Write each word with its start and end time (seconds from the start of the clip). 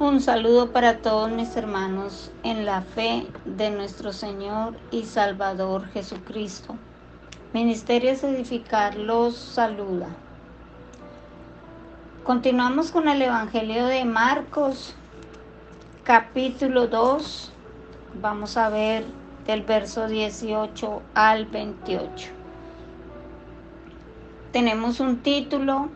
Un 0.00 0.20
saludo 0.20 0.70
para 0.70 0.98
todos 0.98 1.28
mis 1.28 1.56
hermanos 1.56 2.30
en 2.44 2.64
la 2.64 2.82
fe 2.82 3.26
de 3.44 3.70
nuestro 3.70 4.12
Señor 4.12 4.76
y 4.92 5.02
Salvador 5.02 5.88
Jesucristo. 5.88 6.76
Ministerios 7.52 8.22
Edificar 8.22 8.94
los 8.94 9.34
saluda. 9.34 10.06
Continuamos 12.22 12.92
con 12.92 13.08
el 13.08 13.20
Evangelio 13.22 13.86
de 13.86 14.04
Marcos, 14.04 14.94
capítulo 16.04 16.86
2. 16.86 17.50
Vamos 18.22 18.56
a 18.56 18.68
ver 18.68 19.04
del 19.48 19.62
verso 19.62 20.06
18 20.06 21.02
al 21.14 21.46
28. 21.46 22.28
Tenemos 24.52 25.00
un 25.00 25.16
título 25.16 25.88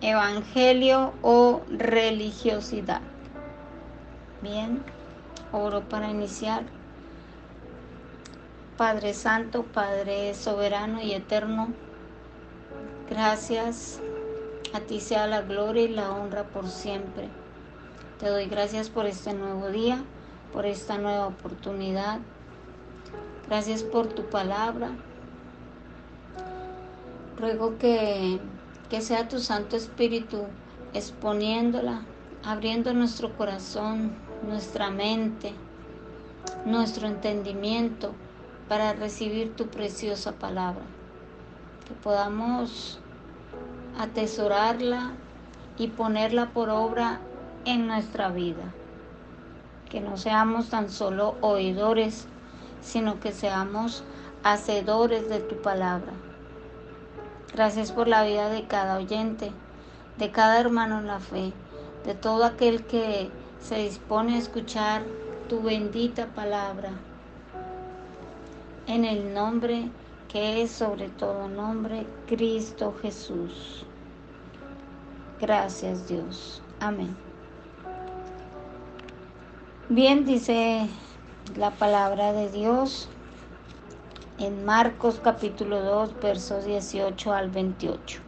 Evangelio 0.00 1.12
o 1.22 1.62
religiosidad. 1.68 3.00
Bien, 4.42 4.82
oro 5.50 5.88
para 5.88 6.08
iniciar. 6.08 6.62
Padre 8.76 9.12
Santo, 9.12 9.64
Padre 9.64 10.34
soberano 10.34 11.02
y 11.02 11.14
eterno, 11.14 11.72
gracias. 13.10 14.00
A 14.72 14.80
ti 14.80 15.00
sea 15.00 15.26
la 15.26 15.40
gloria 15.40 15.82
y 15.82 15.88
la 15.88 16.12
honra 16.12 16.44
por 16.44 16.68
siempre. 16.68 17.28
Te 18.20 18.28
doy 18.28 18.46
gracias 18.46 18.90
por 18.90 19.06
este 19.06 19.32
nuevo 19.32 19.68
día, 19.70 20.04
por 20.52 20.64
esta 20.64 20.98
nueva 20.98 21.26
oportunidad. 21.26 22.20
Gracias 23.48 23.82
por 23.82 24.06
tu 24.06 24.28
palabra. 24.28 24.90
Ruego 27.36 27.78
que 27.78 28.38
que 28.88 29.00
sea 29.02 29.28
tu 29.28 29.38
Santo 29.38 29.76
Espíritu 29.76 30.44
exponiéndola, 30.94 32.02
abriendo 32.42 32.94
nuestro 32.94 33.36
corazón, 33.36 34.12
nuestra 34.46 34.90
mente, 34.90 35.52
nuestro 36.64 37.06
entendimiento 37.06 38.12
para 38.68 38.94
recibir 38.94 39.54
tu 39.54 39.66
preciosa 39.66 40.32
palabra. 40.32 40.84
Que 41.86 41.94
podamos 41.94 43.00
atesorarla 43.98 45.12
y 45.76 45.88
ponerla 45.88 46.50
por 46.50 46.70
obra 46.70 47.20
en 47.64 47.86
nuestra 47.86 48.30
vida. 48.30 48.72
Que 49.90 50.00
no 50.00 50.16
seamos 50.16 50.70
tan 50.70 50.90
solo 50.90 51.36
oidores, 51.40 52.26
sino 52.80 53.20
que 53.20 53.32
seamos 53.32 54.02
hacedores 54.42 55.28
de 55.28 55.40
tu 55.40 55.60
palabra. 55.60 56.12
Gracias 57.54 57.92
por 57.92 58.08
la 58.08 58.24
vida 58.24 58.50
de 58.50 58.66
cada 58.66 58.96
oyente, 58.96 59.50
de 60.18 60.30
cada 60.30 60.60
hermano 60.60 60.98
en 60.98 61.06
la 61.06 61.18
fe, 61.18 61.52
de 62.04 62.14
todo 62.14 62.44
aquel 62.44 62.84
que 62.84 63.30
se 63.60 63.76
dispone 63.76 64.34
a 64.34 64.38
escuchar 64.38 65.02
tu 65.48 65.62
bendita 65.62 66.26
palabra. 66.26 66.90
En 68.86 69.04
el 69.04 69.32
nombre 69.32 69.90
que 70.28 70.62
es 70.62 70.70
sobre 70.70 71.08
todo 71.08 71.48
nombre, 71.48 72.06
Cristo 72.26 72.94
Jesús. 73.00 73.84
Gracias 75.40 76.06
Dios. 76.06 76.62
Amén. 76.80 77.16
Bien 79.88 80.26
dice 80.26 80.86
la 81.56 81.70
palabra 81.70 82.32
de 82.34 82.50
Dios 82.50 83.08
en 84.38 84.64
Marcos 84.64 85.20
capítulo 85.20 85.82
2, 85.82 86.20
versos 86.22 86.64
18 86.64 87.32
al 87.32 87.50
28. 87.50 88.20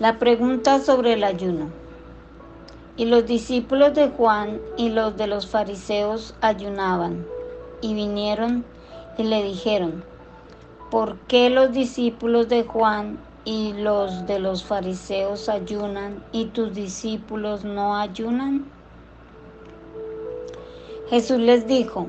La 0.00 0.18
pregunta 0.18 0.80
sobre 0.80 1.12
el 1.12 1.22
ayuno. 1.22 1.70
Y 2.96 3.04
los 3.04 3.26
discípulos 3.26 3.94
de 3.94 4.08
Juan 4.08 4.60
y 4.76 4.88
los 4.88 5.16
de 5.16 5.28
los 5.28 5.46
fariseos 5.46 6.34
ayunaban, 6.40 7.24
y 7.80 7.94
vinieron 7.94 8.64
y 9.16 9.22
le 9.22 9.44
dijeron, 9.44 10.02
¿por 10.90 11.16
qué 11.28 11.48
los 11.48 11.70
discípulos 11.70 12.48
de 12.48 12.64
Juan 12.64 13.20
y 13.44 13.72
los 13.74 14.26
de 14.26 14.40
los 14.40 14.64
fariseos 14.64 15.48
ayunan 15.48 16.24
y 16.32 16.46
tus 16.46 16.74
discípulos 16.74 17.64
no 17.64 17.96
ayunan? 17.96 18.64
Jesús 21.08 21.38
les 21.38 21.68
dijo, 21.68 22.08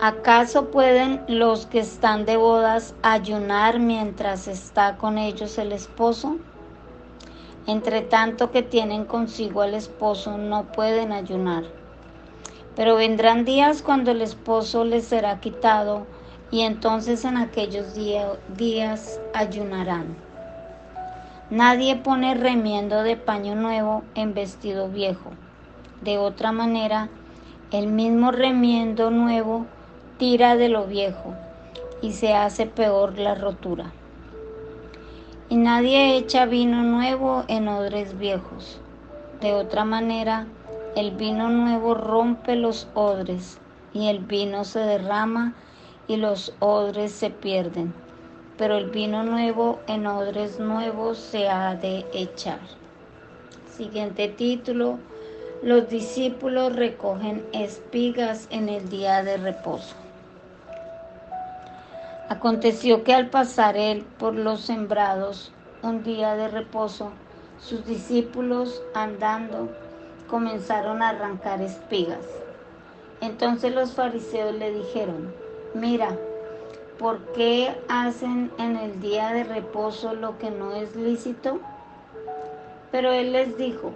¿Acaso 0.00 0.70
pueden 0.70 1.22
los 1.26 1.64
que 1.64 1.78
están 1.78 2.26
de 2.26 2.36
bodas 2.36 2.94
ayunar 3.02 3.78
mientras 3.78 4.46
está 4.46 4.98
con 4.98 5.16
ellos 5.16 5.56
el 5.56 5.72
esposo? 5.72 6.36
Entre 7.66 8.02
tanto 8.02 8.50
que 8.50 8.62
tienen 8.62 9.06
consigo 9.06 9.62
al 9.62 9.72
esposo 9.72 10.36
no 10.36 10.64
pueden 10.64 11.12
ayunar. 11.12 11.64
Pero 12.74 12.96
vendrán 12.96 13.46
días 13.46 13.80
cuando 13.80 14.10
el 14.10 14.20
esposo 14.20 14.84
les 14.84 15.06
será 15.06 15.40
quitado 15.40 16.06
y 16.50 16.60
entonces 16.60 17.24
en 17.24 17.38
aquellos 17.38 17.94
días 17.94 19.18
ayunarán. 19.32 20.14
Nadie 21.48 21.96
pone 21.96 22.34
remiendo 22.34 23.02
de 23.02 23.16
paño 23.16 23.54
nuevo 23.54 24.02
en 24.14 24.34
vestido 24.34 24.90
viejo. 24.90 25.30
De 26.02 26.18
otra 26.18 26.52
manera, 26.52 27.08
el 27.70 27.86
mismo 27.86 28.30
remiendo 28.30 29.10
nuevo 29.10 29.64
tira 30.18 30.56
de 30.56 30.68
lo 30.68 30.86
viejo 30.86 31.34
y 32.00 32.12
se 32.12 32.34
hace 32.34 32.66
peor 32.66 33.18
la 33.18 33.34
rotura. 33.34 33.92
Y 35.48 35.56
nadie 35.56 36.16
echa 36.16 36.46
vino 36.46 36.82
nuevo 36.82 37.44
en 37.48 37.68
odres 37.68 38.18
viejos. 38.18 38.80
De 39.40 39.52
otra 39.52 39.84
manera, 39.84 40.46
el 40.96 41.10
vino 41.12 41.50
nuevo 41.50 41.94
rompe 41.94 42.56
los 42.56 42.88
odres 42.94 43.58
y 43.92 44.08
el 44.08 44.20
vino 44.20 44.64
se 44.64 44.80
derrama 44.80 45.54
y 46.08 46.16
los 46.16 46.54
odres 46.60 47.12
se 47.12 47.30
pierden. 47.30 47.92
Pero 48.56 48.76
el 48.76 48.90
vino 48.90 49.22
nuevo 49.22 49.80
en 49.86 50.06
odres 50.06 50.58
nuevos 50.58 51.18
se 51.18 51.48
ha 51.48 51.74
de 51.74 52.06
echar. 52.14 52.60
Siguiente 53.68 54.28
título. 54.28 54.98
Los 55.62 55.88
discípulos 55.88 56.74
recogen 56.74 57.44
espigas 57.52 58.46
en 58.50 58.68
el 58.68 58.88
día 58.88 59.22
de 59.22 59.36
reposo. 59.36 60.05
Aconteció 62.28 63.04
que 63.04 63.14
al 63.14 63.30
pasar 63.30 63.76
él 63.76 64.04
por 64.18 64.34
los 64.34 64.60
sembrados 64.60 65.52
un 65.82 66.02
día 66.02 66.34
de 66.34 66.48
reposo, 66.48 67.12
sus 67.60 67.86
discípulos 67.86 68.82
andando 68.94 69.68
comenzaron 70.28 71.02
a 71.02 71.10
arrancar 71.10 71.62
espigas. 71.62 72.26
Entonces 73.20 73.72
los 73.72 73.92
fariseos 73.92 74.56
le 74.56 74.72
dijeron, 74.72 75.32
mira, 75.72 76.18
¿por 76.98 77.20
qué 77.34 77.80
hacen 77.88 78.50
en 78.58 78.74
el 78.74 79.00
día 79.00 79.32
de 79.32 79.44
reposo 79.44 80.12
lo 80.12 80.36
que 80.38 80.50
no 80.50 80.72
es 80.72 80.96
lícito? 80.96 81.60
Pero 82.90 83.12
él 83.12 83.30
les 83.30 83.56
dijo, 83.56 83.94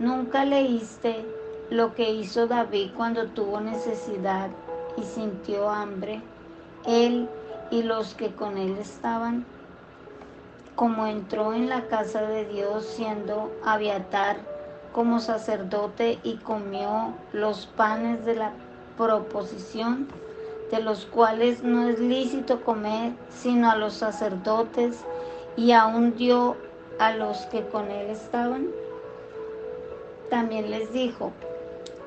¿nunca 0.00 0.44
leíste 0.44 1.24
lo 1.70 1.94
que 1.94 2.10
hizo 2.10 2.48
David 2.48 2.90
cuando 2.96 3.26
tuvo 3.28 3.60
necesidad 3.60 4.50
y 4.96 5.04
sintió 5.04 5.70
hambre? 5.70 6.20
Él 6.84 7.28
y 7.74 7.82
los 7.82 8.14
que 8.14 8.32
con 8.32 8.56
él 8.56 8.78
estaban, 8.78 9.44
como 10.76 11.08
entró 11.08 11.52
en 11.54 11.68
la 11.68 11.88
casa 11.88 12.22
de 12.22 12.44
Dios 12.44 12.84
siendo 12.86 13.50
aviatar 13.64 14.36
como 14.92 15.18
sacerdote 15.18 16.20
y 16.22 16.36
comió 16.36 17.14
los 17.32 17.66
panes 17.66 18.24
de 18.24 18.36
la 18.36 18.52
proposición, 18.96 20.06
de 20.70 20.82
los 20.82 21.04
cuales 21.04 21.64
no 21.64 21.88
es 21.88 21.98
lícito 21.98 22.62
comer 22.62 23.10
sino 23.28 23.68
a 23.72 23.76
los 23.76 23.94
sacerdotes, 23.94 25.04
y 25.56 25.72
aún 25.72 26.16
dio 26.16 26.56
a 27.00 27.12
los 27.16 27.38
que 27.46 27.66
con 27.66 27.90
él 27.90 28.08
estaban. 28.08 28.68
También 30.30 30.70
les 30.70 30.92
dijo, 30.92 31.32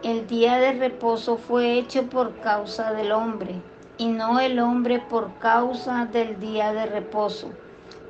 el 0.02 0.28
día 0.28 0.60
de 0.60 0.72
reposo 0.72 1.36
fue 1.36 1.78
hecho 1.78 2.04
por 2.04 2.34
causa 2.40 2.94
del 2.94 3.12
hombre 3.12 3.62
y 3.98 4.08
no 4.08 4.40
el 4.40 4.60
hombre 4.60 5.00
por 5.10 5.34
causa 5.40 6.06
del 6.06 6.40
día 6.40 6.74
de 6.74 6.86
reposo. 6.86 7.52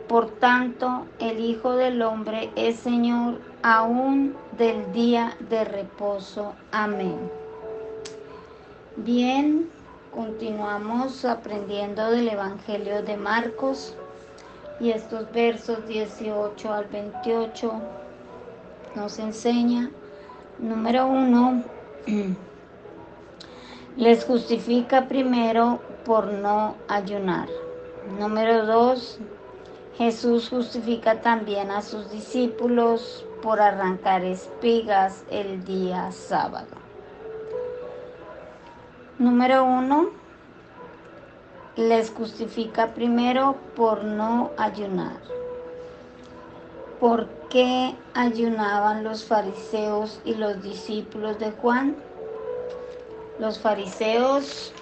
Por 0.07 0.29
tanto, 0.39 1.05
el 1.19 1.39
Hijo 1.39 1.75
del 1.75 2.01
Hombre 2.01 2.49
es 2.55 2.77
Señor 2.77 3.41
aún 3.61 4.35
del 4.57 4.91
día 4.93 5.35
de 5.49 5.65
reposo. 5.65 6.53
Amén. 6.71 7.17
Bien, 8.95 9.69
continuamos 10.13 11.25
aprendiendo 11.25 12.09
del 12.11 12.29
Evangelio 12.29 13.03
de 13.03 13.17
Marcos 13.17 13.95
y 14.79 14.91
estos 14.91 15.31
versos 15.31 15.85
18 15.87 16.73
al 16.73 16.85
28 16.85 17.73
nos 18.95 19.19
enseña, 19.19 19.91
número 20.57 21.07
uno, 21.07 21.63
les 23.97 24.23
justifica 24.25 25.07
primero 25.07 25.79
por 26.05 26.27
no 26.27 26.75
ayunar. 26.87 27.49
Número 28.19 28.67
dos, 28.67 29.17
Jesús 29.97 30.49
justifica 30.49 31.21
también 31.21 31.71
a 31.71 31.81
sus 31.81 32.11
discípulos 32.11 33.25
por 33.41 33.59
arrancar 33.59 34.23
espigas 34.23 35.25
el 35.31 35.65
día 35.65 36.11
sábado. 36.11 36.67
Número 39.17 39.65
uno, 39.65 40.11
les 41.75 42.11
justifica 42.11 42.93
primero 42.93 43.55
por 43.75 44.03
no 44.03 44.51
ayunar. 44.57 45.17
¿Por 46.99 47.27
qué 47.49 47.95
ayunaban 48.13 49.03
los 49.03 49.25
fariseos 49.25 50.21
y 50.23 50.35
los 50.35 50.61
discípulos 50.61 51.39
de 51.39 51.49
Juan? 51.51 51.95
Los 53.39 53.59
fariseos 53.59 54.73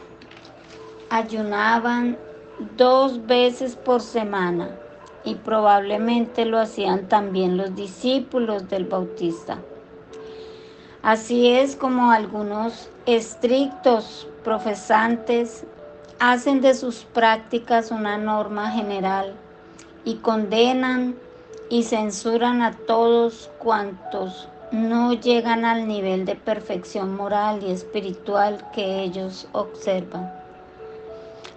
ayunaban 1.10 2.18
dos 2.78 3.26
veces 3.26 3.76
por 3.76 4.02
semana 4.02 4.70
y 5.26 5.36
probablemente 5.36 6.46
lo 6.46 6.60
hacían 6.60 7.08
también 7.10 7.58
los 7.58 7.76
discípulos 7.76 8.70
del 8.70 8.86
Bautista. 8.86 9.58
Así 11.02 11.50
es 11.50 11.76
como 11.76 12.12
algunos 12.12 12.90
estrictos 13.06 14.28
profesantes 14.44 15.66
hacen 16.20 16.62
de 16.62 16.74
sus 16.76 17.04
prácticas 17.04 17.92
una 17.92 18.18
norma 18.18 18.72
general 18.72 19.34
y 20.06 20.16
condenan 20.16 21.16
y 21.70 21.84
censuran 21.84 22.62
a 22.62 22.72
todos 22.72 23.50
cuantos 23.60 24.48
no 24.76 25.14
llegan 25.14 25.64
al 25.64 25.88
nivel 25.88 26.26
de 26.26 26.36
perfección 26.36 27.16
moral 27.16 27.64
y 27.64 27.72
espiritual 27.72 28.70
que 28.74 29.02
ellos 29.02 29.48
observan. 29.54 30.32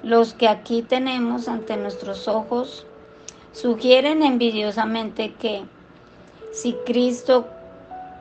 Los 0.05 0.35
que 0.35 0.47
aquí 0.47 0.83
tenemos 0.83 1.49
ante 1.49 1.77
nuestros 1.77 2.29
ojos 2.29 2.87
sugieren 3.53 4.23
envidiosamente 4.23 5.35
que 5.35 5.65
si 6.53 6.75
Cristo 6.87 7.49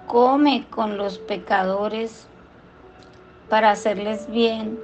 come 0.07 0.65
con 0.71 0.97
los 0.97 1.19
pecadores 1.19 2.27
para 3.49 3.69
hacerles 3.69 4.29
bien, 4.31 4.79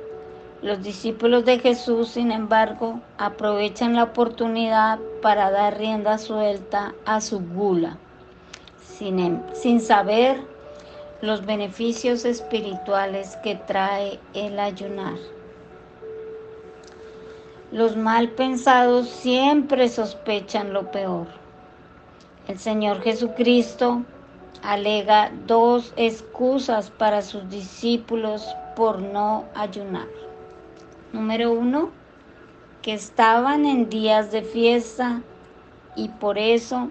los 0.62 0.84
discípulos 0.84 1.44
de 1.44 1.58
Jesús, 1.58 2.10
sin 2.10 2.32
embargo, 2.32 3.02
aprovechan 3.18 3.96
la 3.96 4.04
oportunidad 4.04 5.00
para 5.24 5.50
dar 5.50 5.78
rienda 5.78 6.20
suelta 6.20 6.94
a 7.06 7.20
su 7.20 7.40
gula, 7.40 7.98
sin, 8.98 9.20
em, 9.20 9.42
sin 9.54 9.80
saber 9.80 10.42
los 11.22 11.46
beneficios 11.46 12.26
espirituales 12.26 13.38
que 13.44 13.56
trae 13.56 14.20
el 14.34 14.60
ayunar. 14.60 15.16
Los 17.72 17.96
mal 17.96 18.30
pensados 18.30 19.10
siempre 19.10 19.90
sospechan 19.90 20.74
lo 20.74 20.92
peor. 20.92 21.28
El 22.48 22.60
Señor 22.60 23.02
Jesucristo 23.02 24.04
alega 24.62 25.32
dos 25.48 25.94
excusas 25.96 26.92
para 26.92 27.22
sus 27.22 27.50
discípulos 27.50 28.46
por 28.76 29.02
no 29.02 29.46
ayunar. 29.56 30.08
Número 31.14 31.52
uno, 31.52 31.90
que 32.82 32.94
estaban 32.94 33.66
en 33.66 33.90
días 33.90 34.32
de 34.32 34.42
fiesta 34.42 35.22
y 35.96 36.10
por 36.10 36.38
eso 36.38 36.90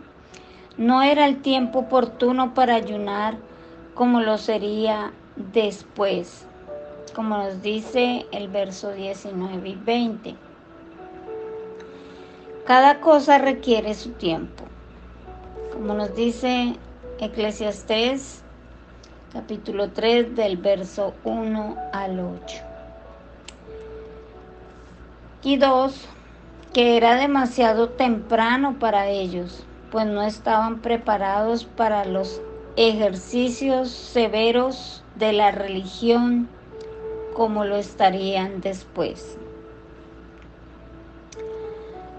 no 0.76 1.02
era 1.02 1.26
el 1.26 1.42
tiempo 1.42 1.80
oportuno 1.80 2.54
para 2.54 2.74
ayunar 2.74 3.36
como 3.94 4.20
lo 4.20 4.38
sería 4.38 5.12
después, 5.36 6.46
como 7.14 7.36
nos 7.36 7.62
dice 7.62 8.26
el 8.32 8.48
verso 8.48 8.92
19 8.92 9.68
y 9.68 9.74
20. 9.74 10.34
Cada 12.66 13.00
cosa 13.00 13.38
requiere 13.38 13.94
su 13.94 14.10
tiempo, 14.12 14.64
como 15.72 15.94
nos 15.94 16.14
dice 16.14 16.76
Eclesiastés 17.18 18.42
capítulo 19.32 19.90
3 19.90 20.36
del 20.36 20.58
verso 20.58 21.14
1 21.24 21.76
al 21.92 22.20
8 22.20 22.72
y 25.42 25.56
dos, 25.56 26.06
que 26.72 26.96
era 26.96 27.16
demasiado 27.16 27.90
temprano 27.90 28.78
para 28.78 29.08
ellos, 29.08 29.64
pues 29.92 30.06
no 30.06 30.22
estaban 30.22 30.80
preparados 30.80 31.64
para 31.64 32.06
los 32.06 32.40
ejercicios 32.76 33.90
severos 33.90 35.04
de 35.16 35.34
la 35.34 35.50
religión 35.50 36.48
como 37.34 37.66
lo 37.66 37.76
estarían 37.76 38.62
después. 38.62 39.36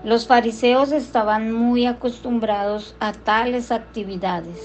Los 0.04 0.28
fariseos 0.28 0.92
estaban 0.92 1.52
muy 1.52 1.88
acostumbrados 1.88 2.96
a 3.00 3.12
tales 3.12 3.72
actividades 3.72 4.60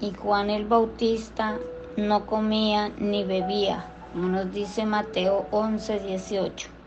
y 0.00 0.12
Juan 0.12 0.48
el 0.48 0.66
Bautista 0.66 1.58
no 1.96 2.24
comía 2.26 2.92
ni 2.98 3.24
bebía, 3.24 3.84
como 4.12 4.28
nos 4.28 4.52
dice 4.52 4.86
Mateo 4.86 5.46
11, 5.50 5.98
18. 5.98 6.79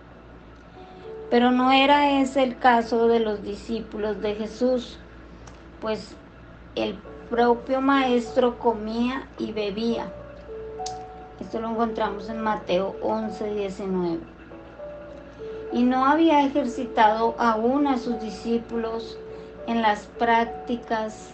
Pero 1.34 1.50
no 1.50 1.72
era 1.72 2.22
ese 2.22 2.44
el 2.44 2.60
caso 2.60 3.08
de 3.08 3.20
los 3.20 3.42
discípulos 3.42 4.22
de 4.22 4.36
Jesús, 4.36 5.00
pues 5.82 6.16
el 6.76 6.94
propio 7.32 7.82
maestro 7.82 8.60
comía 8.60 9.28
y 9.40 9.52
bebía. 9.52 10.14
Esto 11.40 11.60
lo 11.60 11.72
encontramos 11.72 12.30
en 12.30 12.40
Mateo 12.40 12.96
11, 13.02 13.52
19. 13.52 14.20
Y 15.72 15.82
no 15.82 16.06
había 16.06 16.46
ejercitado 16.46 17.34
aún 17.40 17.88
a 17.88 17.98
sus 17.98 18.22
discípulos 18.22 19.18
en 19.66 19.82
las 19.82 20.06
prácticas 20.20 21.32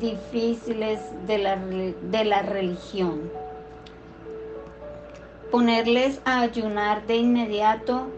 difíciles 0.00 1.00
de 1.26 1.36
la, 1.36 1.56
de 1.56 2.24
la 2.24 2.40
religión. 2.40 3.30
Ponerles 5.50 6.22
a 6.24 6.40
ayunar 6.40 7.06
de 7.06 7.16
inmediato 7.16 8.08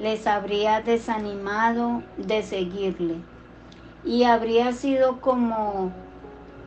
les 0.00 0.26
habría 0.26 0.80
desanimado 0.80 2.02
de 2.16 2.42
seguirle 2.42 3.16
y 4.04 4.24
habría 4.24 4.72
sido 4.72 5.20
como 5.20 5.92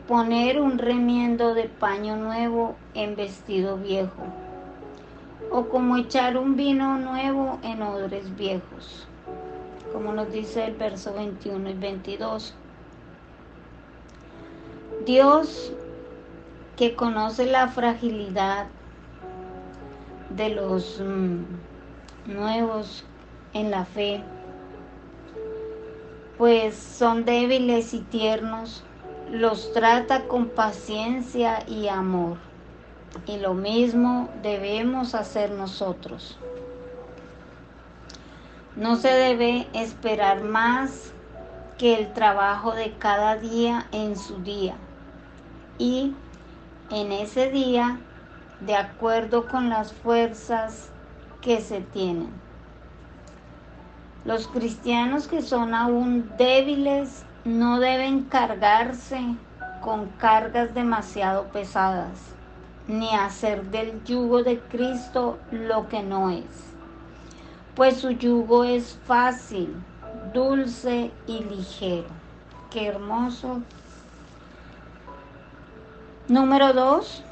poner 0.06 0.60
un 0.60 0.78
remiendo 0.78 1.54
de 1.54 1.64
paño 1.64 2.16
nuevo 2.16 2.76
en 2.94 3.16
vestido 3.16 3.76
viejo 3.76 4.22
o 5.50 5.68
como 5.68 5.96
echar 5.96 6.36
un 6.36 6.56
vino 6.56 6.98
nuevo 6.98 7.58
en 7.62 7.82
odres 7.82 8.36
viejos, 8.36 9.06
como 9.92 10.12
nos 10.12 10.30
dice 10.32 10.66
el 10.66 10.74
verso 10.74 11.12
21 11.14 11.70
y 11.70 11.74
22. 11.74 12.54
Dios 15.06 15.72
que 16.76 16.94
conoce 16.94 17.46
la 17.46 17.68
fragilidad 17.68 18.66
de 20.30 20.50
los 20.50 21.00
mm, 21.00 22.32
nuevos 22.32 23.04
en 23.54 23.70
la 23.70 23.84
fe, 23.84 24.22
pues 26.36 26.74
son 26.76 27.24
débiles 27.24 27.94
y 27.94 28.00
tiernos, 28.00 28.84
los 29.30 29.72
trata 29.72 30.26
con 30.26 30.48
paciencia 30.48 31.64
y 31.66 31.88
amor. 31.88 32.36
Y 33.26 33.38
lo 33.38 33.54
mismo 33.54 34.28
debemos 34.42 35.14
hacer 35.14 35.52
nosotros. 35.52 36.38
No 38.76 38.96
se 38.96 39.08
debe 39.08 39.68
esperar 39.72 40.42
más 40.42 41.12
que 41.78 41.94
el 41.94 42.12
trabajo 42.12 42.72
de 42.72 42.92
cada 42.98 43.36
día 43.36 43.86
en 43.92 44.16
su 44.16 44.38
día. 44.42 44.74
Y 45.78 46.14
en 46.90 47.12
ese 47.12 47.50
día, 47.50 48.00
de 48.60 48.74
acuerdo 48.74 49.46
con 49.46 49.70
las 49.70 49.92
fuerzas 49.92 50.90
que 51.40 51.60
se 51.60 51.80
tienen. 51.80 52.30
Los 54.24 54.48
cristianos 54.48 55.28
que 55.28 55.42
son 55.42 55.74
aún 55.74 56.30
débiles 56.38 57.26
no 57.44 57.78
deben 57.78 58.22
cargarse 58.22 59.20
con 59.82 60.06
cargas 60.18 60.72
demasiado 60.72 61.48
pesadas, 61.48 62.34
ni 62.88 63.10
hacer 63.14 63.64
del 63.64 64.02
yugo 64.04 64.42
de 64.42 64.60
Cristo 64.60 65.38
lo 65.50 65.90
que 65.90 66.02
no 66.02 66.30
es, 66.30 66.74
pues 67.74 67.98
su 67.98 68.12
yugo 68.12 68.64
es 68.64 68.98
fácil, 69.04 69.74
dulce 70.32 71.10
y 71.26 71.44
ligero. 71.44 72.08
Qué 72.70 72.86
hermoso. 72.86 73.60
Número 76.28 76.72
dos, 76.72 77.22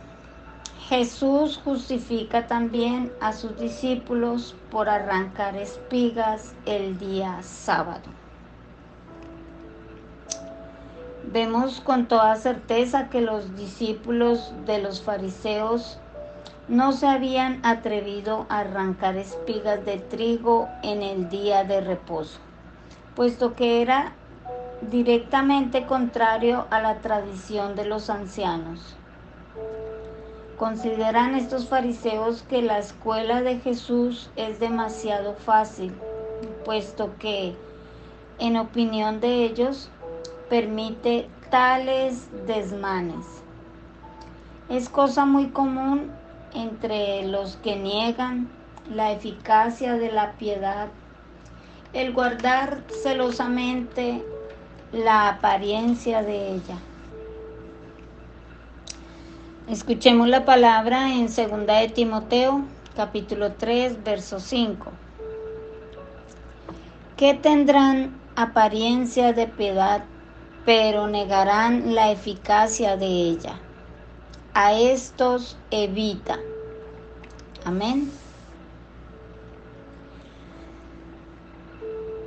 Jesús 0.89 1.61
justifica 1.65 2.47
también 2.49 3.13
a 3.21 3.33
sus 3.33 3.57
discípulos 3.59 4.57
por 4.71 4.89
arrancar 4.89 5.57
espigas 5.57 6.55
el 6.67 6.99
día 6.99 7.41
sábado. 7.43 8.11
Vemos 11.25 11.81
con 11.81 12.09
toda 12.09 12.35
certeza 12.37 13.09
que 13.11 13.21
los 13.21 13.57
discípulos 13.57 14.53
de 14.67 14.83
los 14.83 15.03
fariseos 15.03 15.99
no 16.69 16.93
se 16.93 17.07
habían 17.07 17.65
atrevido 17.65 18.47
a 18.49 18.61
arrancar 18.61 19.17
espigas 19.17 19.85
de 19.85 19.99
trigo 19.99 20.69
en 20.83 21.03
el 21.03 21.29
día 21.29 21.63
de 21.65 21.81
reposo, 21.81 22.39
puesto 23.15 23.55
que 23.55 23.83
era 23.83 24.15
directamente 24.91 25.87
contrario 25.87 26.67
a 26.71 26.81
la 26.81 26.99
tradición 26.99 27.77
de 27.77 27.85
los 27.87 28.11
ancianos. 28.11 28.97
Consideran 30.57 31.35
estos 31.35 31.69
fariseos 31.69 32.43
que 32.43 32.63
la 32.63 32.79
escuela 32.79 33.43
de 33.43 33.59
Jesús 33.59 34.31
es 34.37 34.61
demasiado 34.61 35.35
fácil, 35.35 35.93
puesto 36.65 37.11
que, 37.19 37.55
en 38.39 38.57
opinión 38.57 39.21
de 39.21 39.45
ellos, 39.45 39.91
permite 40.49 41.29
tales 41.51 42.29
desmanes. 42.47 43.27
Es 44.69 44.89
cosa 44.89 45.25
muy 45.27 45.49
común 45.49 46.13
entre 46.55 47.27
los 47.27 47.57
que 47.57 47.77
niegan 47.77 48.49
la 48.91 49.13
eficacia 49.13 49.95
de 49.95 50.13
la 50.13 50.33
piedad 50.33 50.89
el 51.93 52.13
guardar 52.13 52.83
celosamente 53.03 54.23
la 54.93 55.29
apariencia 55.29 56.23
de 56.23 56.55
ella. 56.55 56.77
Escuchemos 59.69 60.29
la 60.29 60.45
palabra 60.45 61.13
en 61.13 61.27
2 61.27 61.37
de 61.37 61.93
Timoteo, 61.95 62.63
capítulo 62.97 63.53
3, 63.53 64.03
verso 64.03 64.41
5. 64.41 64.91
Que 67.17 67.35
tendrán 67.35 68.13
apariencia 68.35 69.33
de 69.33 69.47
piedad, 69.47 70.03
pero 70.67 71.07
negarán 71.07 71.95
la 71.95 72.11
eficacia 72.11 72.97
de 72.97 73.07
ella. 73.07 73.55
A 74.53 74.75
estos 74.75 75.57
evita. 75.71 76.41
Amén. 77.65 78.11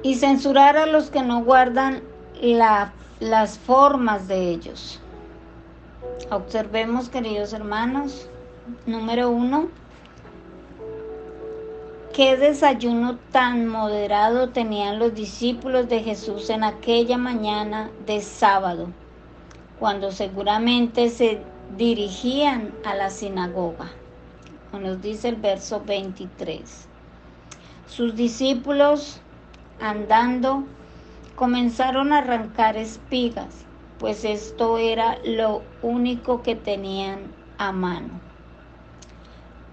Y 0.03 0.15
censurar 0.15 0.77
a 0.77 0.85
los 0.85 1.09
que 1.09 1.21
no 1.21 1.43
guardan 1.43 2.01
las 3.19 3.59
formas 3.59 4.29
de 4.29 4.51
ellos. 4.51 5.01
Observemos, 6.31 7.09
queridos 7.09 7.53
hermanos, 7.53 8.29
número 8.85 9.29
uno, 9.29 9.67
qué 12.13 12.37
desayuno 12.37 13.19
tan 13.31 13.67
moderado 13.67 14.49
tenían 14.49 14.99
los 14.99 15.13
discípulos 15.13 15.89
de 15.89 16.01
Jesús 16.01 16.49
en 16.49 16.63
aquella 16.63 17.17
mañana 17.17 17.91
de 18.05 18.21
sábado, 18.21 18.87
cuando 19.79 20.11
seguramente 20.11 21.09
se 21.09 21.41
dirigían 21.77 22.73
a 22.85 22.95
la 22.95 23.09
sinagoga. 23.09 23.91
Nos 24.71 25.01
dice 25.01 25.29
el 25.29 25.35
verso 25.35 25.81
23. 25.85 26.87
Sus 27.87 28.15
discípulos 28.15 29.19
andando 29.79 30.63
comenzaron 31.35 32.13
a 32.13 32.19
arrancar 32.19 32.77
espigas, 32.77 33.64
pues 33.99 34.25
esto 34.25 34.77
era 34.77 35.17
lo 35.23 35.63
único 35.81 36.43
que 36.43 36.55
tenían 36.55 37.31
a 37.57 37.71
mano. 37.71 38.19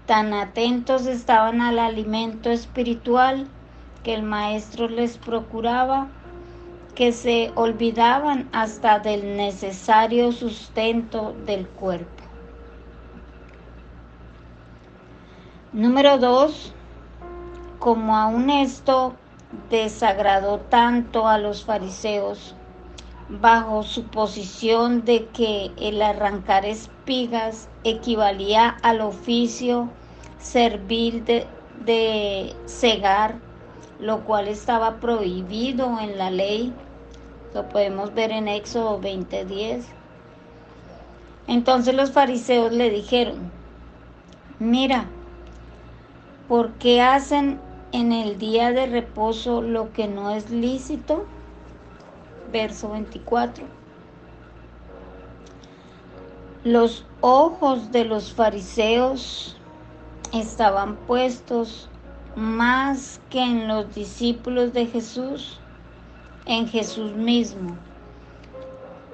Tan 0.05 0.33
atentos 0.33 1.05
estaban 1.07 1.61
al 1.61 1.79
alimento 1.79 2.49
espiritual 2.49 3.47
que 4.03 4.13
el 4.13 4.23
maestro 4.23 4.89
les 4.89 5.17
procuraba 5.17 6.07
que 6.95 7.11
se 7.11 7.51
olvidaban 7.55 8.49
hasta 8.51 8.99
del 8.99 9.37
necesario 9.37 10.31
sustento 10.31 11.33
del 11.45 11.67
cuerpo. 11.67 12.23
Número 15.71 16.19
dos, 16.19 16.71
como 17.79 18.15
aún 18.15 18.49
esto 18.51 19.15
desagradó 19.69 20.59
tanto 20.59 21.27
a 21.27 21.39
los 21.39 21.63
fariseos 21.63 22.55
bajo 23.29 23.83
su 23.83 24.05
posición 24.05 25.05
de 25.05 25.27
que 25.27 25.71
el 25.77 26.01
arrancar 26.01 26.65
espigas 26.65 27.69
equivalía 27.83 28.69
al 28.81 29.01
oficio 29.01 29.89
servil 30.39 31.23
de, 31.25 31.47
de 31.85 32.55
cegar, 32.65 33.35
lo 33.99 34.23
cual 34.25 34.47
estaba 34.47 34.99
prohibido 34.99 35.99
en 35.99 36.17
la 36.17 36.31
ley. 36.31 36.73
Lo 37.53 37.69
podemos 37.69 38.13
ver 38.13 38.31
en 38.31 38.47
Éxodo 38.47 38.99
20:10. 38.99 39.83
Entonces 41.47 41.93
los 41.93 42.11
fariseos 42.11 42.71
le 42.71 42.89
dijeron, 42.89 43.51
mira, 44.59 45.05
¿por 46.47 46.71
qué 46.73 47.01
hacen 47.01 47.59
en 47.93 48.11
el 48.11 48.39
día 48.39 48.71
de 48.71 48.87
reposo 48.87 49.61
lo 49.61 49.93
que 49.93 50.07
no 50.07 50.31
es 50.31 50.49
lícito. 50.49 51.25
Verso 52.53 52.91
24. 52.91 53.65
Los 56.63 57.03
ojos 57.19 57.91
de 57.91 58.05
los 58.05 58.31
fariseos 58.31 59.57
estaban 60.31 60.95
puestos 60.95 61.89
más 62.35 63.19
que 63.31 63.41
en 63.41 63.67
los 63.67 63.95
discípulos 63.95 64.71
de 64.71 64.85
Jesús, 64.85 65.59
en 66.45 66.67
Jesús 66.67 67.13
mismo, 67.13 67.75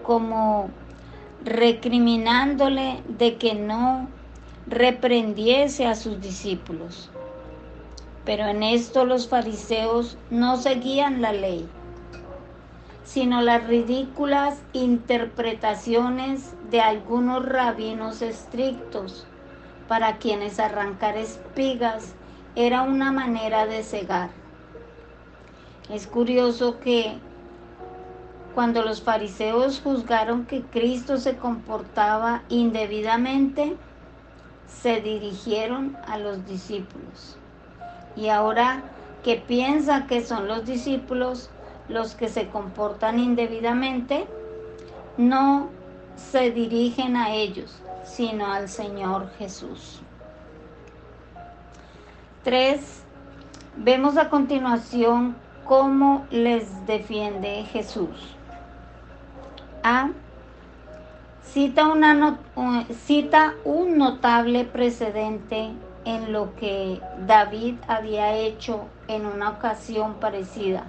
como 0.03 0.69
recriminándole 1.45 3.01
de 3.07 3.37
que 3.37 3.55
no 3.55 4.09
reprendiese 4.67 5.85
a 5.85 5.95
sus 5.95 6.19
discípulos. 6.19 7.09
Pero 8.25 8.47
en 8.47 8.63
esto 8.63 9.05
los 9.05 9.29
fariseos 9.29 10.17
no 10.29 10.57
seguían 10.57 11.21
la 11.21 11.31
ley, 11.31 11.67
sino 13.11 13.41
las 13.41 13.65
ridículas 13.65 14.61
interpretaciones 14.71 16.53
de 16.69 16.79
algunos 16.79 17.43
rabinos 17.43 18.21
estrictos, 18.21 19.25
para 19.87 20.17
quienes 20.17 20.59
arrancar 20.59 21.17
espigas 21.17 22.13
era 22.55 22.83
una 22.83 23.11
manera 23.11 23.65
de 23.65 23.81
cegar. 23.81 24.29
Es 25.91 26.05
curioso 26.05 26.79
que 26.81 27.17
cuando 28.53 28.83
los 28.83 29.01
fariseos 29.01 29.81
juzgaron 29.83 30.45
que 30.45 30.61
Cristo 30.61 31.17
se 31.17 31.35
comportaba 31.35 32.43
indebidamente, 32.47 33.75
se 34.67 35.01
dirigieron 35.01 35.97
a 36.07 36.19
los 36.19 36.45
discípulos 36.45 37.37
y 38.15 38.27
ahora 38.29 38.83
que 39.23 39.37
piensa 39.37 40.05
que 40.05 40.23
son 40.23 40.47
los 40.47 40.67
discípulos 40.67 41.49
los 41.89 42.15
que 42.15 42.29
se 42.29 42.47
comportan 42.47 43.19
indebidamente, 43.19 44.27
no 45.17 45.69
se 46.15 46.51
dirigen 46.51 47.17
a 47.17 47.33
ellos, 47.33 47.81
sino 48.03 48.51
al 48.51 48.69
Señor 48.69 49.29
Jesús. 49.37 50.01
3. 52.43 53.03
Vemos 53.77 54.17
a 54.17 54.29
continuación 54.29 55.35
cómo 55.65 56.25
les 56.31 56.85
defiende 56.87 57.63
Jesús. 57.65 58.35
A. 59.83 60.09
Cita, 61.43 61.85
cita 63.05 63.55
un 63.63 63.97
notable 63.97 64.65
precedente 64.65 65.71
en 66.05 66.31
lo 66.31 66.55
que 66.55 67.01
David 67.25 67.75
había 67.87 68.35
hecho 68.35 68.85
en 69.07 69.25
una 69.25 69.49
ocasión 69.49 70.15
parecida, 70.15 70.85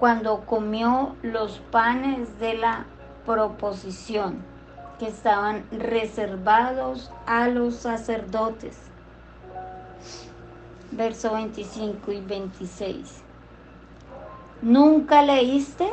cuando 0.00 0.40
comió 0.46 1.14
los 1.22 1.58
panes 1.70 2.40
de 2.40 2.54
la 2.54 2.86
proposición 3.26 4.42
que 4.98 5.08
estaban 5.08 5.66
reservados 5.70 7.12
a 7.26 7.48
los 7.48 7.74
sacerdotes. 7.74 8.78
Verso 10.90 11.34
25 11.34 12.12
y 12.12 12.20
26. 12.22 13.22
¿Nunca 14.62 15.20
leíste? 15.22 15.86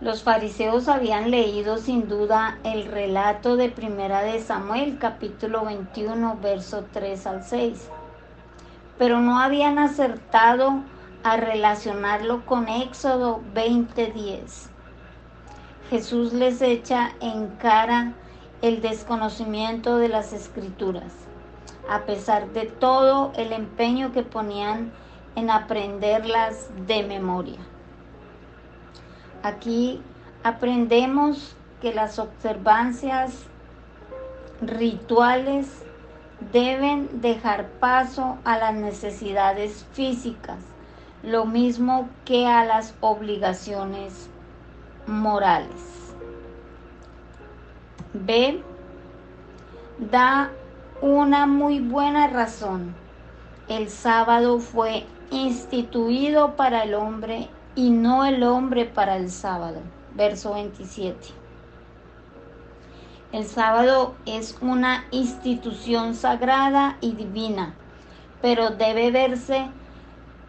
Los 0.00 0.22
fariseos 0.22 0.86
habían 0.88 1.32
leído 1.32 1.76
sin 1.78 2.08
duda 2.08 2.58
el 2.62 2.84
relato 2.86 3.56
de 3.56 3.68
Primera 3.68 4.22
de 4.22 4.40
Samuel, 4.40 4.98
capítulo 5.00 5.64
21, 5.64 6.38
verso 6.40 6.84
3 6.92 7.26
al 7.26 7.42
6, 7.42 7.88
pero 8.96 9.18
no 9.18 9.40
habían 9.40 9.78
acertado 9.78 10.82
a 11.22 11.36
relacionarlo 11.36 12.44
con 12.46 12.68
Éxodo 12.68 13.40
20:10. 13.54 14.70
Jesús 15.90 16.32
les 16.32 16.62
echa 16.62 17.10
en 17.20 17.48
cara 17.56 18.12
el 18.62 18.80
desconocimiento 18.80 19.96
de 19.98 20.08
las 20.08 20.32
escrituras, 20.32 21.12
a 21.88 22.02
pesar 22.02 22.50
de 22.52 22.66
todo 22.66 23.32
el 23.36 23.52
empeño 23.52 24.12
que 24.12 24.22
ponían 24.22 24.92
en 25.34 25.50
aprenderlas 25.50 26.70
de 26.86 27.02
memoria. 27.02 27.58
Aquí 29.42 30.02
aprendemos 30.44 31.56
que 31.80 31.94
las 31.94 32.18
observancias 32.18 33.46
rituales 34.60 35.82
deben 36.52 37.20
dejar 37.20 37.68
paso 37.80 38.38
a 38.44 38.58
las 38.58 38.74
necesidades 38.74 39.86
físicas, 39.92 40.58
lo 41.22 41.44
mismo 41.44 42.08
que 42.24 42.46
a 42.46 42.64
las 42.64 42.94
obligaciones 43.00 44.30
morales. 45.06 46.14
B. 48.12 48.62
Da 49.98 50.50
una 51.02 51.46
muy 51.46 51.80
buena 51.80 52.26
razón. 52.28 52.94
El 53.68 53.90
sábado 53.90 54.58
fue 54.58 55.06
instituido 55.30 56.56
para 56.56 56.84
el 56.84 56.94
hombre 56.94 57.48
y 57.74 57.90
no 57.90 58.24
el 58.24 58.42
hombre 58.42 58.86
para 58.86 59.16
el 59.16 59.30
sábado. 59.30 59.80
Verso 60.14 60.54
27. 60.54 61.28
El 63.32 63.44
sábado 63.44 64.14
es 64.26 64.58
una 64.60 65.04
institución 65.12 66.16
sagrada 66.16 66.96
y 67.00 67.12
divina, 67.12 67.74
pero 68.42 68.70
debe 68.70 69.12
verse 69.12 69.70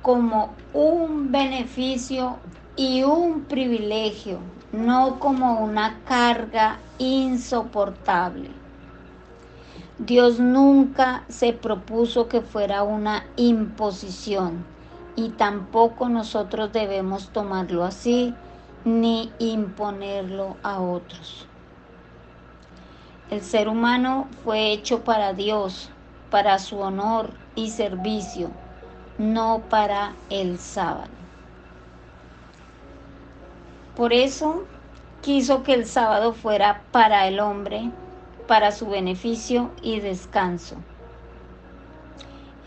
como 0.02 0.56
un 0.74 1.32
beneficio 1.32 2.38
y 2.76 3.04
un 3.04 3.42
privilegio, 3.42 4.40
no 4.72 5.20
como 5.20 5.60
una 5.60 6.00
carga 6.06 6.80
insoportable. 6.98 8.50
Dios 10.00 10.40
nunca 10.40 11.24
se 11.30 11.54
propuso 11.54 12.28
que 12.28 12.42
fuera 12.42 12.82
una 12.82 13.24
imposición 13.36 14.66
y 15.16 15.30
tampoco 15.30 16.10
nosotros 16.10 16.72
debemos 16.74 17.30
tomarlo 17.30 17.84
así 17.84 18.34
ni 18.84 19.32
imponerlo 19.38 20.56
a 20.64 20.82
otros. 20.82 21.46
El 23.30 23.42
ser 23.42 23.68
humano 23.68 24.28
fue 24.44 24.72
hecho 24.72 25.04
para 25.04 25.34
Dios, 25.34 25.90
para 26.32 26.58
su 26.58 26.80
honor 26.80 27.30
y 27.56 27.70
servicio, 27.70 28.50
no 29.18 29.62
para 29.70 30.14
el 30.30 30.58
sábado. 30.58 31.10
Por 33.96 34.14
eso 34.14 34.64
quiso 35.22 35.64
que 35.64 35.74
el 35.74 35.86
sábado 35.86 36.34
fuera 36.34 36.82
para 36.92 37.28
el 37.28 37.40
hombre, 37.40 37.92
para 38.48 38.72
su 38.72 38.88
beneficio 38.88 39.72
y 39.82 40.00
descanso. 40.00 40.76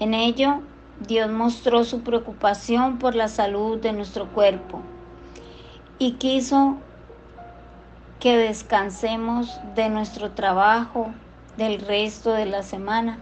En 0.00 0.14
ello, 0.14 0.60
Dios 1.00 1.30
mostró 1.30 1.84
su 1.84 2.02
preocupación 2.02 2.98
por 2.98 3.14
la 3.14 3.28
salud 3.28 3.78
de 3.80 3.92
nuestro 3.92 4.28
cuerpo 4.28 4.80
y 5.98 6.12
quiso 6.12 6.76
que 8.20 8.36
descansemos 8.36 9.58
de 9.74 9.88
nuestro 9.88 10.30
trabajo 10.30 11.12
del 11.56 11.80
resto 11.80 12.32
de 12.32 12.46
la 12.46 12.62
semana, 12.62 13.18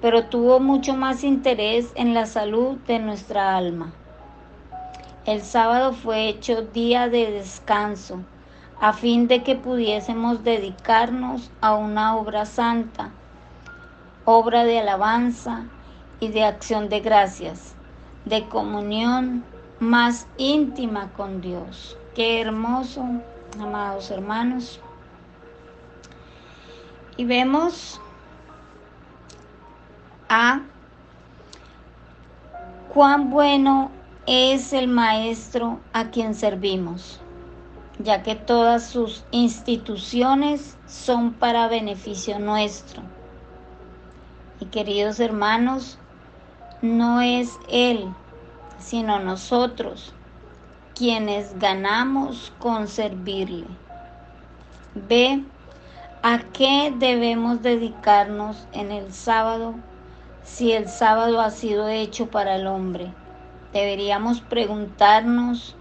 pero 0.00 0.24
tuvo 0.24 0.60
mucho 0.60 0.94
más 0.94 1.24
interés 1.24 1.92
en 1.94 2.14
la 2.14 2.26
salud 2.26 2.76
de 2.86 2.98
nuestra 2.98 3.56
alma. 3.56 3.92
El 5.24 5.42
sábado 5.42 5.92
fue 5.92 6.28
hecho 6.28 6.62
día 6.62 7.08
de 7.08 7.30
descanso, 7.30 8.20
a 8.80 8.92
fin 8.92 9.26
de 9.26 9.42
que 9.42 9.56
pudiésemos 9.56 10.44
dedicarnos 10.44 11.50
a 11.60 11.74
una 11.74 12.16
obra 12.16 12.46
santa, 12.46 13.10
obra 14.24 14.64
de 14.64 14.78
alabanza 14.78 15.64
y 16.20 16.28
de 16.28 16.44
acción 16.44 16.88
de 16.88 17.00
gracias, 17.00 17.74
de 18.24 18.48
comunión 18.48 19.44
más 19.80 20.28
íntima 20.36 21.10
con 21.16 21.40
Dios. 21.40 21.96
Qué 22.14 22.40
hermoso, 22.40 23.04
amados 23.60 24.10
hermanos. 24.10 24.80
Y 27.16 27.24
vemos 27.24 28.00
a 30.28 30.62
cuán 32.92 33.30
bueno 33.30 33.90
es 34.26 34.72
el 34.72 34.88
Maestro 34.88 35.80
a 35.92 36.10
quien 36.10 36.34
servimos, 36.34 37.20
ya 37.98 38.22
que 38.22 38.34
todas 38.34 38.86
sus 38.86 39.24
instituciones 39.30 40.76
son 40.86 41.32
para 41.32 41.68
beneficio 41.68 42.38
nuestro. 42.38 43.02
Y 44.60 44.66
queridos 44.66 45.20
hermanos, 45.20 45.98
no 46.82 47.20
es 47.20 47.58
Él, 47.68 48.06
sino 48.78 49.18
nosotros 49.18 50.12
quienes 50.94 51.58
ganamos 51.58 52.52
con 52.58 52.88
servirle. 52.88 53.66
Ve 54.94 55.44
a 56.22 56.40
qué 56.52 56.92
debemos 56.98 57.62
dedicarnos 57.62 58.66
en 58.72 58.90
el 58.90 59.12
sábado 59.12 59.74
si 60.48 60.72
el 60.72 60.88
sábado 60.88 61.40
ha 61.40 61.50
sido 61.50 61.88
hecho 61.88 62.30
para 62.30 62.56
el 62.56 62.66
hombre. 62.66 63.12
Deberíamos 63.72 64.40
preguntarnos 64.40 65.76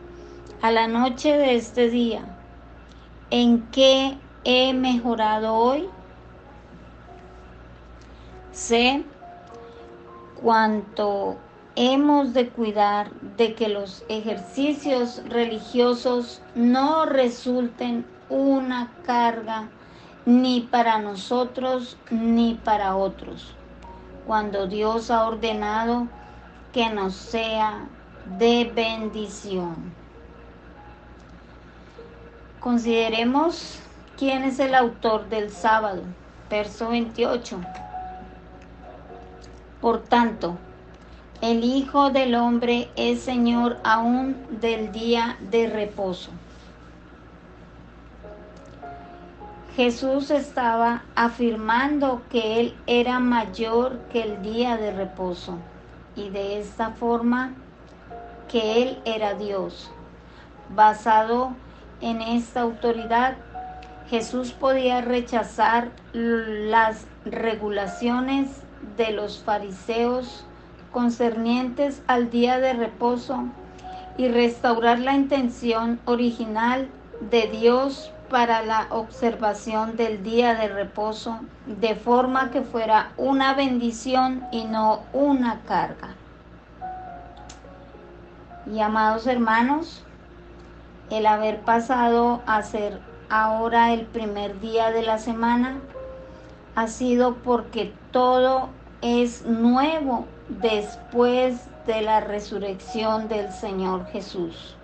a 0.62 0.72
la 0.72 0.88
noche 0.88 1.36
de 1.38 1.56
este 1.56 1.90
día, 1.90 2.26
¿en 3.32 3.64
qué 3.72 4.18
he 4.44 4.74
mejorado 4.74 5.56
hoy? 5.56 5.90
Sé 8.52 9.04
cuánto 10.42 11.38
hemos 11.76 12.34
de 12.34 12.50
cuidar 12.50 13.12
de 13.38 13.56
que 13.56 13.70
los 13.70 14.04
ejercicios 14.10 15.24
religiosos 15.28 16.42
no 16.56 17.06
resulten 17.06 18.06
una 18.30 18.92
carga 19.06 19.70
ni 20.26 20.62
para 20.62 21.00
nosotros 21.00 21.98
ni 22.12 22.56
para 22.56 22.96
otros, 22.96 23.56
cuando 24.28 24.68
Dios 24.68 25.10
ha 25.10 25.26
ordenado 25.26 26.08
que 26.74 26.90
nos 26.90 27.16
sea 27.16 27.88
de 28.38 28.70
bendición. 28.76 29.94
Consideremos 32.60 33.80
quién 34.18 34.44
es 34.44 34.60
el 34.60 34.76
autor 34.76 35.30
del 35.30 35.50
sábado, 35.50 36.04
verso 36.50 36.90
28. 36.90 37.62
Por 39.80 40.04
tanto, 40.04 40.58
el 41.40 41.64
Hijo 41.64 42.10
del 42.10 42.36
Hombre 42.36 42.90
es 42.98 43.22
Señor 43.22 43.78
aún 43.86 44.36
del 44.60 44.92
día 44.92 45.38
de 45.40 45.68
reposo. 45.68 46.32
Jesús 49.78 50.32
estaba 50.32 51.04
afirmando 51.14 52.24
que 52.32 52.60
Él 52.60 52.76
era 52.88 53.20
mayor 53.20 54.00
que 54.12 54.24
el 54.24 54.42
día 54.42 54.76
de 54.76 54.92
reposo 54.92 55.60
y 56.16 56.30
de 56.30 56.60
esta 56.60 56.90
forma 56.90 57.54
que 58.48 58.82
Él 58.82 58.98
era 59.06 59.36
Dios. 59.36 59.92
Basado 60.74 61.52
en 62.02 62.24
esta 62.24 62.62
autoridad, 62.62 63.36
Jesús 64.10 64.52
podía 64.52 65.02
rechazar 65.02 65.92
las 66.12 67.06
regulaciones 67.24 68.48
de 68.98 69.12
los 69.12 69.38
fariseos 69.44 70.44
concernientes 70.92 72.02
al 72.08 72.32
día 72.32 72.58
de 72.58 72.74
reposo 72.74 73.44
y 74.18 74.28
restaurar 74.28 74.98
la 74.98 75.14
intención 75.14 76.00
original 76.06 76.90
de 77.30 77.48
Dios 77.50 78.12
para 78.30 78.62
la 78.64 78.88
observación 78.90 79.96
del 79.96 80.24
día 80.24 80.54
de 80.56 80.68
reposo 80.68 81.40
de 81.66 81.96
forma 81.96 82.52
que 82.52 82.62
fuera 82.62 83.12
una 83.18 83.54
bendición 83.54 84.46
y 84.52 84.66
no 84.66 85.02
una 85.14 85.62
carga. 85.68 86.16
Y 88.72 88.80
amados 88.82 89.28
hermanos, 89.28 90.04
el 91.10 91.26
haber 91.26 91.62
pasado 91.62 92.42
a 92.46 92.62
ser 92.64 93.00
ahora 93.30 93.94
el 93.94 94.06
primer 94.06 94.60
día 94.60 94.92
de 94.92 95.04
la 95.04 95.18
semana 95.18 95.78
ha 96.76 96.88
sido 96.88 97.36
porque 97.36 97.94
todo 98.12 98.70
es 99.02 99.46
nuevo 99.46 100.26
después 100.50 101.68
de 101.86 102.02
la 102.02 102.20
resurrección 102.20 103.30
del 103.30 103.52
Señor 103.52 104.06
Jesús. 104.08 104.76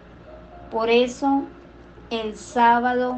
Por 0.71 0.89
eso 0.89 1.43
el 2.09 2.37
sábado 2.37 3.17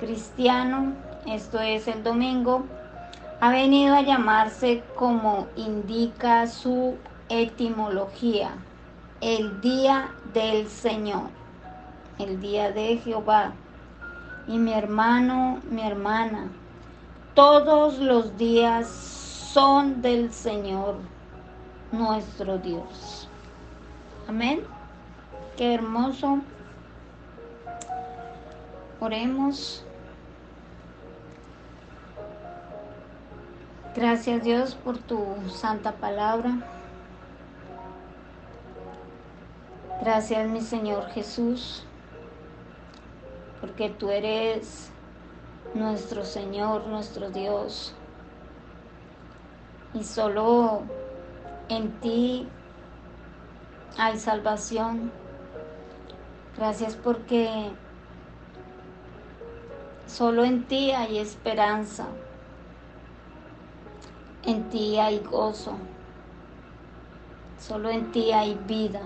cristiano, 0.00 0.94
esto 1.26 1.60
es 1.60 1.86
el 1.86 2.02
domingo, 2.02 2.64
ha 3.40 3.50
venido 3.50 3.94
a 3.94 4.00
llamarse 4.00 4.82
como 4.96 5.46
indica 5.56 6.46
su 6.46 6.96
etimología, 7.28 8.50
el 9.20 9.60
día 9.60 10.10
del 10.32 10.68
Señor, 10.68 11.28
el 12.18 12.40
día 12.40 12.72
de 12.72 12.96
Jehová. 12.96 13.52
Y 14.48 14.58
mi 14.58 14.72
hermano, 14.72 15.60
mi 15.70 15.82
hermana, 15.82 16.48
todos 17.34 17.98
los 17.98 18.36
días 18.36 18.88
son 18.88 20.02
del 20.02 20.32
Señor 20.32 20.96
nuestro 21.92 22.58
Dios. 22.58 23.28
Amén. 24.28 24.62
Qué 25.56 25.74
hermoso. 25.74 26.40
Oremos. 29.00 29.84
Gracias 33.94 34.44
Dios 34.44 34.76
por 34.76 34.98
tu 34.98 35.24
santa 35.48 35.90
palabra. 35.90 36.52
Gracias 40.00 40.48
mi 40.48 40.60
Señor 40.60 41.08
Jesús, 41.08 41.82
porque 43.60 43.90
tú 43.90 44.10
eres 44.10 44.92
nuestro 45.74 46.24
Señor, 46.24 46.86
nuestro 46.86 47.30
Dios. 47.30 47.92
Y 49.92 50.04
solo 50.04 50.82
en 51.68 51.90
ti 52.00 52.48
hay 53.98 54.18
salvación. 54.18 55.10
Gracias 56.56 56.94
porque 56.94 57.72
solo 60.06 60.44
en 60.44 60.62
ti 60.68 60.92
hay 60.92 61.18
esperanza. 61.18 62.06
En 64.44 64.68
ti 64.70 64.98
hay 64.98 65.20
gozo. 65.20 65.76
Solo 67.58 67.90
en 67.90 68.10
ti 68.10 68.32
hay 68.32 68.54
vida. 68.66 69.02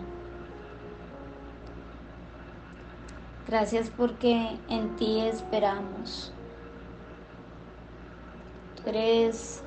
Gracias 3.46 3.90
porque 3.90 4.58
en 4.68 4.96
ti 4.96 5.20
esperamos. 5.20 6.32
Tú 8.76 8.90
eres 8.90 9.64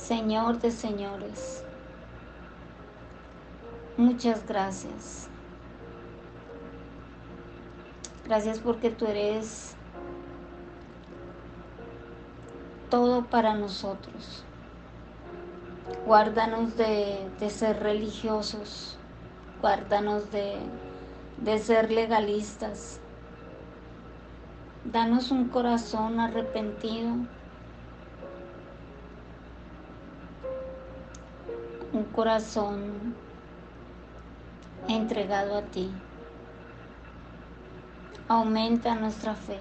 Señor 0.00 0.58
de 0.60 0.70
señores. 0.70 1.64
Muchas 3.96 4.46
gracias. 4.46 5.28
Gracias 8.24 8.58
porque 8.58 8.90
tú 8.90 9.06
eres 9.06 9.76
todo 12.90 13.24
para 13.24 13.54
nosotros. 13.54 14.44
Guárdanos 16.06 16.76
de, 16.76 17.30
ser 17.48 17.80
religiosos. 17.80 18.98
Guárdanos 19.62 20.30
de, 20.30 20.56
de 21.38 21.58
ser 21.58 21.90
legalistas. 21.90 23.00
Danos 24.84 25.30
un 25.30 25.48
corazón 25.48 26.20
arrepentido. 26.20 27.14
Un 31.92 32.04
corazón 32.12 33.14
entregado 34.88 35.56
a 35.56 35.62
ti 35.62 35.90
aumenta 38.30 38.94
nuestra 38.94 39.34
fe. 39.34 39.58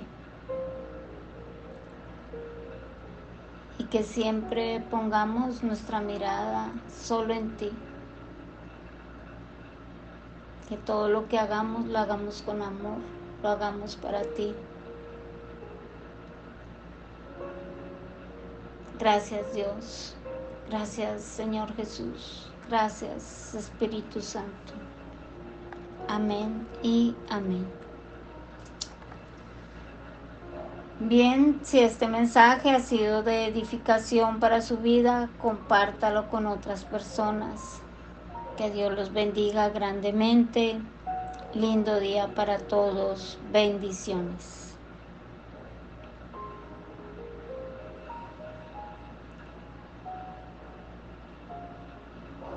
Que 3.89 4.03
siempre 4.03 4.81
pongamos 4.91 5.63
nuestra 5.63 5.99
mirada 5.99 6.71
solo 6.89 7.33
en 7.33 7.55
ti. 7.57 7.71
Que 10.67 10.77
todo 10.77 11.09
lo 11.09 11.27
que 11.27 11.39
hagamos 11.39 11.87
lo 11.87 11.97
hagamos 11.97 12.43
con 12.43 12.61
amor, 12.61 12.99
lo 13.41 13.49
hagamos 13.49 13.95
para 13.95 14.21
ti. 14.21 14.53
Gracias 18.99 19.53
Dios. 19.53 20.15
Gracias 20.69 21.23
Señor 21.23 21.73
Jesús. 21.75 22.51
Gracias 22.69 23.55
Espíritu 23.55 24.21
Santo. 24.21 24.73
Amén 26.07 26.67
y 26.83 27.15
amén. 27.29 27.78
Bien, 31.01 31.61
si 31.63 31.79
este 31.79 32.09
mensaje 32.09 32.71
ha 32.71 32.81
sido 32.81 33.23
de 33.23 33.45
edificación 33.45 34.41
para 34.41 34.61
su 34.61 34.79
vida, 34.79 35.29
compártalo 35.41 36.29
con 36.29 36.45
otras 36.45 36.83
personas. 36.83 37.79
Que 38.57 38.69
Dios 38.69 38.93
los 38.93 39.13
bendiga 39.13 39.69
grandemente. 39.69 40.77
Lindo 41.53 42.01
día 42.01 42.27
para 42.35 42.57
todos. 42.57 43.39
Bendiciones. 43.49 44.68